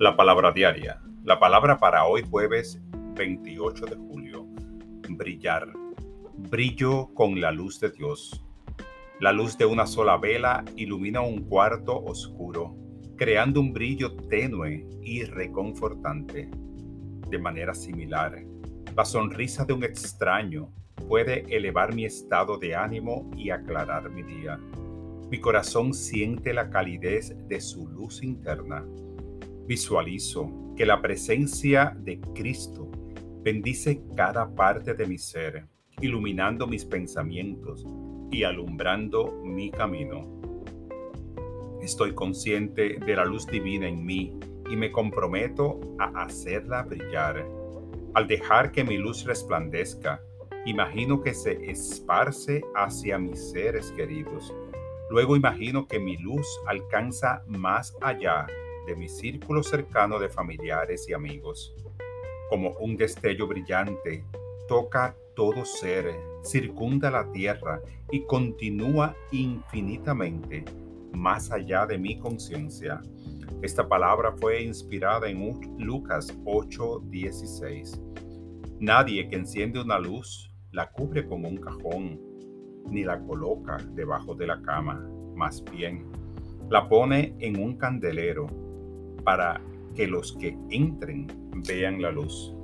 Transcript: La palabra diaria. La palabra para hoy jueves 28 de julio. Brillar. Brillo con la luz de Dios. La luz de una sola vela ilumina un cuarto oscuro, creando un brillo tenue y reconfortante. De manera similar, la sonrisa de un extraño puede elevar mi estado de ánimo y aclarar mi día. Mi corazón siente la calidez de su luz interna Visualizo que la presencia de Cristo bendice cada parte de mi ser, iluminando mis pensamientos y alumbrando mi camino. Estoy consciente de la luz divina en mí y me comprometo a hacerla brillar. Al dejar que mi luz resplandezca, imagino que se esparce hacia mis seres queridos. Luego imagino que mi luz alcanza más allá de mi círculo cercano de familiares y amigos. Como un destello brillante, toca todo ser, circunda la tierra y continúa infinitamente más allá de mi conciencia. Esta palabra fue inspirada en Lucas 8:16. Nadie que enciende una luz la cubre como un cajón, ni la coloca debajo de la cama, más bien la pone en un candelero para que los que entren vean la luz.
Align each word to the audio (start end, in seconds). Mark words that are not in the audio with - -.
La 0.00 0.16
palabra 0.16 0.50
diaria. 0.50 1.00
La 1.22 1.38
palabra 1.38 1.78
para 1.78 2.04
hoy 2.04 2.24
jueves 2.28 2.82
28 3.14 3.86
de 3.86 3.94
julio. 3.94 4.44
Brillar. 5.08 5.72
Brillo 6.50 7.14
con 7.14 7.40
la 7.40 7.52
luz 7.52 7.78
de 7.78 7.90
Dios. 7.90 8.44
La 9.20 9.30
luz 9.30 9.56
de 9.56 9.66
una 9.66 9.86
sola 9.86 10.16
vela 10.16 10.64
ilumina 10.74 11.20
un 11.20 11.44
cuarto 11.44 11.96
oscuro, 11.96 12.74
creando 13.16 13.60
un 13.60 13.72
brillo 13.72 14.16
tenue 14.16 14.84
y 15.00 15.22
reconfortante. 15.22 16.50
De 17.30 17.38
manera 17.38 17.72
similar, 17.72 18.42
la 18.96 19.04
sonrisa 19.04 19.64
de 19.64 19.74
un 19.74 19.84
extraño 19.84 20.72
puede 21.06 21.46
elevar 21.56 21.94
mi 21.94 22.04
estado 22.04 22.58
de 22.58 22.74
ánimo 22.74 23.30
y 23.36 23.50
aclarar 23.50 24.10
mi 24.10 24.24
día. 24.24 24.58
Mi 25.30 25.38
corazón 25.38 25.94
siente 25.94 26.52
la 26.52 26.68
calidez 26.68 27.36
de 27.46 27.60
su 27.60 27.86
luz 27.86 28.24
interna 28.24 28.84
Visualizo 29.66 30.74
que 30.76 30.84
la 30.84 31.00
presencia 31.00 31.96
de 31.98 32.20
Cristo 32.34 32.90
bendice 33.42 34.02
cada 34.14 34.54
parte 34.54 34.92
de 34.92 35.06
mi 35.06 35.16
ser, 35.16 35.66
iluminando 36.02 36.66
mis 36.66 36.84
pensamientos 36.84 37.86
y 38.30 38.44
alumbrando 38.44 39.40
mi 39.42 39.70
camino. 39.70 40.20
Estoy 41.80 42.14
consciente 42.14 42.98
de 42.98 43.16
la 43.16 43.24
luz 43.24 43.46
divina 43.46 43.88
en 43.88 44.04
mí 44.04 44.38
y 44.70 44.76
me 44.76 44.92
comprometo 44.92 45.80
a 45.98 46.24
hacerla 46.24 46.82
brillar. 46.82 47.46
Al 48.12 48.26
dejar 48.26 48.70
que 48.70 48.84
mi 48.84 48.98
luz 48.98 49.24
resplandezca, 49.24 50.20
imagino 50.66 51.22
que 51.22 51.32
se 51.32 51.70
esparce 51.70 52.62
hacia 52.74 53.18
mis 53.18 53.50
seres 53.50 53.90
queridos. 53.92 54.54
Luego 55.08 55.36
imagino 55.36 55.86
que 55.86 55.98
mi 55.98 56.18
luz 56.18 56.46
alcanza 56.66 57.42
más 57.46 57.96
allá 58.02 58.46
de 58.86 58.96
mi 58.96 59.08
círculo 59.08 59.62
cercano 59.62 60.18
de 60.18 60.28
familiares 60.28 61.08
y 61.08 61.12
amigos. 61.12 61.74
Como 62.50 62.70
un 62.80 62.96
destello 62.96 63.46
brillante, 63.46 64.24
toca 64.68 65.16
todo 65.34 65.64
ser, 65.64 66.14
circunda 66.44 67.10
la 67.10 67.30
tierra 67.32 67.80
y 68.10 68.24
continúa 68.24 69.16
infinitamente 69.32 70.64
más 71.12 71.50
allá 71.50 71.86
de 71.86 71.98
mi 71.98 72.18
conciencia. 72.18 73.00
Esta 73.62 73.88
palabra 73.88 74.32
fue 74.32 74.62
inspirada 74.62 75.28
en 75.28 75.60
Lucas 75.78 76.36
8:16. 76.44 78.00
Nadie 78.80 79.28
que 79.28 79.36
enciende 79.36 79.80
una 79.80 79.98
luz 79.98 80.50
la 80.72 80.90
cubre 80.90 81.26
como 81.26 81.48
un 81.48 81.56
cajón, 81.56 82.20
ni 82.90 83.04
la 83.04 83.20
coloca 83.20 83.78
debajo 83.94 84.34
de 84.34 84.46
la 84.46 84.60
cama, 84.60 85.08
más 85.34 85.64
bien 85.64 86.04
la 86.70 86.88
pone 86.88 87.34
en 87.38 87.60
un 87.60 87.76
candelero 87.76 88.46
para 89.24 89.60
que 89.94 90.06
los 90.06 90.34
que 90.34 90.56
entren 90.70 91.26
vean 91.66 92.00
la 92.02 92.10
luz. 92.10 92.54